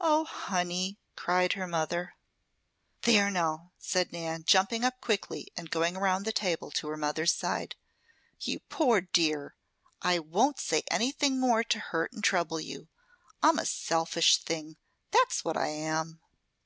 [0.00, 2.14] "Oh, honey!" cried her mother.
[3.02, 7.34] "There now!" said Nan, jumping up quickly and going around the table to her mother's
[7.34, 7.76] side.
[8.40, 9.54] "You poor dear!
[10.00, 12.88] I won't say anything more to hurt and trouble you.
[13.42, 14.78] I'm a selfish thing,
[15.10, 16.20] that's what I am."